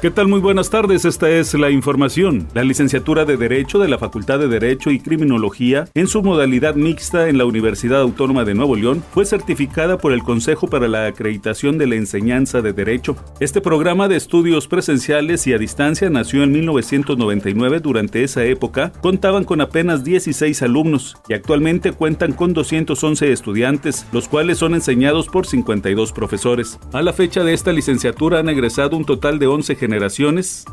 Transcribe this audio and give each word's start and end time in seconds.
¿Qué 0.00 0.12
tal? 0.12 0.28
Muy 0.28 0.38
buenas 0.38 0.70
tardes, 0.70 1.04
esta 1.04 1.28
es 1.28 1.54
la 1.54 1.70
información. 1.70 2.46
La 2.54 2.62
licenciatura 2.62 3.24
de 3.24 3.36
Derecho 3.36 3.80
de 3.80 3.88
la 3.88 3.98
Facultad 3.98 4.38
de 4.38 4.46
Derecho 4.46 4.92
y 4.92 5.00
Criminología, 5.00 5.88
en 5.92 6.06
su 6.06 6.22
modalidad 6.22 6.76
mixta 6.76 7.28
en 7.28 7.36
la 7.36 7.46
Universidad 7.46 8.02
Autónoma 8.02 8.44
de 8.44 8.54
Nuevo 8.54 8.76
León, 8.76 9.02
fue 9.12 9.24
certificada 9.24 9.98
por 9.98 10.12
el 10.12 10.22
Consejo 10.22 10.68
para 10.68 10.86
la 10.86 11.06
Acreditación 11.06 11.78
de 11.78 11.88
la 11.88 11.96
Enseñanza 11.96 12.62
de 12.62 12.72
Derecho. 12.72 13.16
Este 13.40 13.60
programa 13.60 14.06
de 14.06 14.14
estudios 14.14 14.68
presenciales 14.68 15.48
y 15.48 15.52
a 15.52 15.58
distancia 15.58 16.08
nació 16.10 16.44
en 16.44 16.52
1999. 16.52 17.80
Durante 17.80 18.22
esa 18.22 18.44
época 18.44 18.92
contaban 19.00 19.42
con 19.42 19.60
apenas 19.60 20.04
16 20.04 20.62
alumnos 20.62 21.16
y 21.28 21.34
actualmente 21.34 21.90
cuentan 21.90 22.34
con 22.34 22.54
211 22.54 23.32
estudiantes, 23.32 24.06
los 24.12 24.28
cuales 24.28 24.58
son 24.58 24.74
enseñados 24.74 25.26
por 25.26 25.44
52 25.44 26.12
profesores. 26.12 26.78
A 26.92 27.02
la 27.02 27.12
fecha 27.12 27.42
de 27.42 27.52
esta 27.52 27.72
licenciatura 27.72 28.38
han 28.38 28.48
egresado 28.48 28.96
un 28.96 29.04
total 29.04 29.40
de 29.40 29.48
11 29.48 29.87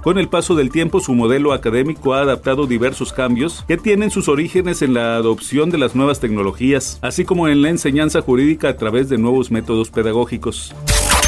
Con 0.03 0.17
el 0.17 0.29
paso 0.29 0.55
del 0.55 0.69
tiempo, 0.69 0.99
su 0.99 1.13
modelo 1.13 1.53
académico 1.53 2.13
ha 2.13 2.21
adaptado 2.21 2.67
diversos 2.67 3.13
cambios 3.13 3.63
que 3.67 3.77
tienen 3.77 4.11
sus 4.11 4.27
orígenes 4.27 4.81
en 4.81 4.93
la 4.93 5.15
adopción 5.15 5.69
de 5.69 5.77
las 5.77 5.95
nuevas 5.95 6.19
tecnologías, 6.19 6.99
así 7.01 7.25
como 7.25 7.47
en 7.47 7.61
la 7.61 7.69
enseñanza 7.69 8.21
jurídica 8.21 8.69
a 8.69 8.77
través 8.77 9.09
de 9.09 9.17
nuevos 9.17 9.51
métodos 9.51 9.89
pedagógicos. 9.89 10.73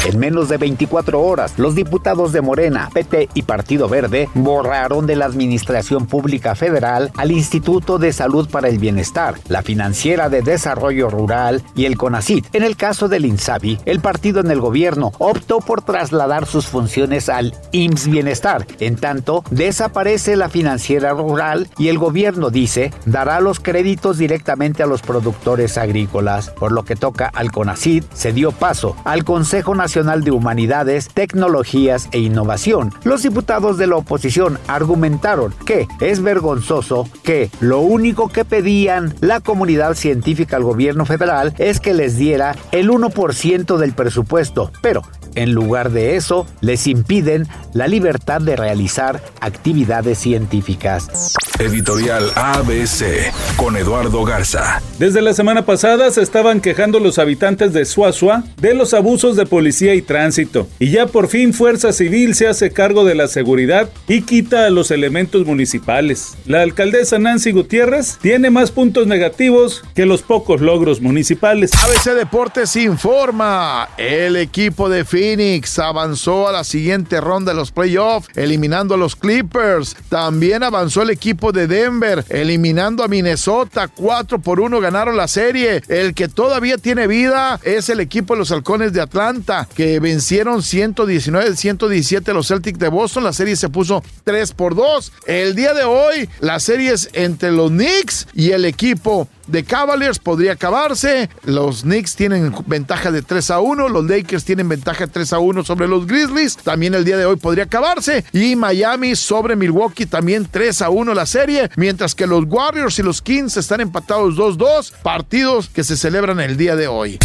En 0.04 0.18
menos 0.18 0.48
de 0.48 0.58
24 0.58 1.20
horas, 1.20 1.58
los 1.58 1.74
diputados 1.74 2.32
de 2.32 2.40
Morena, 2.40 2.88
PT 2.92 3.30
y 3.34 3.42
Partido 3.42 3.88
Verde 3.88 4.28
borraron 4.32 5.06
de 5.06 5.16
la 5.16 5.24
Administración 5.26 6.06
Pública 6.06 6.54
Federal 6.54 7.10
al 7.16 7.32
Instituto 7.32 7.98
de 7.98 8.12
Salud 8.12 8.48
para 8.48 8.68
el 8.68 8.78
Bienestar, 8.78 9.34
la 9.48 9.62
Financiera 9.62 10.28
de 10.28 10.42
Desarrollo 10.42 11.10
Rural 11.10 11.62
y 11.74 11.84
el 11.84 11.98
CONACIT. 11.98 12.54
En 12.54 12.62
el 12.62 12.76
caso 12.76 13.08
del 13.08 13.26
INSABI, 13.26 13.80
el 13.86 14.00
partido 14.00 14.40
en 14.40 14.50
el 14.50 14.60
gobierno 14.60 15.12
optó 15.18 15.58
por 15.58 15.82
trasladar 15.82 16.46
sus 16.46 16.66
funciones 16.68 17.28
al 17.28 17.54
IMSS 17.72 18.08
Bienestar. 18.08 18.66
En 18.78 18.96
tanto, 18.96 19.42
desaparece 19.50 20.36
la 20.36 20.48
Financiera 20.48 21.10
Rural 21.10 21.68
y 21.76 21.88
el 21.88 21.98
gobierno 21.98 22.50
dice 22.50 22.92
dará 23.04 23.40
los 23.40 23.58
créditos 23.58 24.16
directamente 24.16 24.82
a 24.82 24.86
los 24.86 25.02
productores 25.02 25.76
agrícolas. 25.76 26.50
Por 26.50 26.72
lo 26.72 26.84
que 26.84 26.96
toca 26.96 27.26
al 27.26 27.50
CONACIT, 27.50 28.04
se 28.12 28.32
dio 28.32 28.52
paso 28.52 28.96
al 29.04 29.24
Consejo 29.24 29.74
Nacional 29.74 29.87
Nacional 29.88 30.22
de 30.22 30.32
Humanidades, 30.32 31.08
Tecnologías 31.08 32.10
e 32.12 32.18
Innovación. 32.18 32.92
Los 33.04 33.22
diputados 33.22 33.78
de 33.78 33.86
la 33.86 33.96
oposición 33.96 34.58
argumentaron 34.66 35.54
que 35.64 35.88
es 36.02 36.20
vergonzoso 36.20 37.08
que 37.22 37.50
lo 37.60 37.80
único 37.80 38.28
que 38.28 38.44
pedían 38.44 39.14
la 39.22 39.40
comunidad 39.40 39.94
científica 39.94 40.56
al 40.56 40.64
gobierno 40.64 41.06
federal 41.06 41.54
es 41.56 41.80
que 41.80 41.94
les 41.94 42.18
diera 42.18 42.54
el 42.70 42.90
1% 42.90 43.78
del 43.78 43.94
presupuesto, 43.94 44.70
pero 44.82 45.00
en 45.34 45.54
lugar 45.54 45.90
de 45.90 46.16
eso, 46.16 46.46
les 46.60 46.86
impiden 46.86 47.46
la 47.72 47.86
libertad 47.86 48.42
de 48.42 48.56
realizar 48.56 49.22
actividades 49.40 50.18
científicas. 50.18 51.32
Editorial 51.58 52.30
ABC 52.36 53.32
con 53.56 53.76
Eduardo 53.76 54.22
Garza. 54.22 54.80
Desde 55.00 55.20
la 55.22 55.34
semana 55.34 55.66
pasada 55.66 56.08
se 56.12 56.22
estaban 56.22 56.60
quejando 56.60 57.00
los 57.00 57.18
habitantes 57.18 57.72
de 57.72 57.84
Suazua 57.84 58.44
de 58.60 58.74
los 58.74 58.94
abusos 58.94 59.34
de 59.34 59.44
policía 59.44 59.96
y 59.96 60.02
tránsito. 60.02 60.68
Y 60.78 60.90
ya 60.90 61.06
por 61.06 61.26
fin 61.26 61.52
Fuerza 61.52 61.92
Civil 61.92 62.36
se 62.36 62.46
hace 62.46 62.70
cargo 62.70 63.04
de 63.04 63.16
la 63.16 63.26
seguridad 63.26 63.90
y 64.06 64.22
quita 64.22 64.66
a 64.66 64.70
los 64.70 64.92
elementos 64.92 65.46
municipales. 65.46 66.36
La 66.46 66.62
alcaldesa 66.62 67.18
Nancy 67.18 67.50
Gutiérrez 67.50 68.18
tiene 68.22 68.50
más 68.50 68.70
puntos 68.70 69.08
negativos 69.08 69.82
que 69.96 70.06
los 70.06 70.22
pocos 70.22 70.60
logros 70.60 71.00
municipales. 71.00 71.72
ABC 71.74 72.14
Deportes 72.14 72.76
informa. 72.76 73.88
El 73.96 74.36
equipo 74.36 74.88
de 74.88 75.04
Phoenix 75.04 75.80
avanzó 75.80 76.48
a 76.48 76.52
la 76.52 76.62
siguiente 76.62 77.20
ronda 77.20 77.50
de 77.52 77.56
los 77.56 77.72
playoffs, 77.72 78.28
eliminando 78.36 78.94
a 78.94 78.98
los 78.98 79.16
Clippers. 79.16 79.96
También 80.08 80.62
avanzó 80.62 81.02
el 81.02 81.10
equipo 81.10 81.47
de 81.52 81.66
Denver, 81.66 82.24
eliminando 82.28 83.04
a 83.04 83.08
Minnesota. 83.08 83.88
4 83.88 84.38
por 84.40 84.60
1 84.60 84.80
ganaron 84.80 85.16
la 85.16 85.28
serie. 85.28 85.82
El 85.88 86.14
que 86.14 86.28
todavía 86.28 86.78
tiene 86.78 87.06
vida 87.06 87.60
es 87.62 87.88
el 87.88 88.00
equipo 88.00 88.34
de 88.34 88.40
los 88.40 88.50
Halcones 88.52 88.92
de 88.92 89.00
Atlanta, 89.00 89.68
que 89.74 90.00
vencieron 90.00 90.60
119-117 90.60 92.32
los 92.32 92.48
Celtics 92.48 92.78
de 92.78 92.88
Boston. 92.88 93.24
La 93.24 93.32
serie 93.32 93.56
se 93.56 93.68
puso 93.68 94.02
3 94.24 94.52
por 94.52 94.74
2. 94.74 95.12
El 95.26 95.54
día 95.54 95.74
de 95.74 95.84
hoy, 95.84 96.28
la 96.40 96.60
serie 96.60 96.92
es 96.92 97.10
entre 97.12 97.52
los 97.52 97.70
Knicks 97.70 98.26
y 98.34 98.50
el 98.50 98.64
equipo 98.64 99.28
de 99.48 99.64
Cavaliers 99.64 100.18
podría 100.18 100.52
acabarse. 100.52 101.28
Los 101.44 101.82
Knicks 101.82 102.14
tienen 102.14 102.54
ventaja 102.66 103.10
de 103.10 103.22
3 103.22 103.50
a 103.50 103.60
1. 103.60 103.88
Los 103.88 104.04
Lakers 104.04 104.44
tienen 104.44 104.68
ventaja 104.68 105.06
de 105.06 105.12
3 105.12 105.32
a 105.32 105.38
1 105.38 105.64
sobre 105.64 105.88
los 105.88 106.06
Grizzlies. 106.06 106.56
También 106.56 106.94
el 106.94 107.04
día 107.04 107.16
de 107.16 107.26
hoy 107.26 107.36
podría 107.36 107.64
acabarse. 107.64 108.24
Y 108.32 108.56
Miami 108.56 109.16
sobre 109.16 109.56
Milwaukee 109.56 110.06
también 110.06 110.46
3 110.50 110.82
a 110.82 110.90
1 110.90 111.14
la 111.14 111.26
serie. 111.26 111.70
Mientras 111.76 112.14
que 112.14 112.26
los 112.26 112.44
Warriors 112.46 112.98
y 112.98 113.02
los 113.02 113.22
Kings 113.22 113.56
están 113.56 113.80
empatados 113.80 114.36
2-2. 114.36 114.92
Partidos 115.02 115.68
que 115.68 115.84
se 115.84 115.96
celebran 115.96 116.40
el 116.40 116.56
día 116.56 116.76
de 116.76 116.86
hoy. 116.86 117.18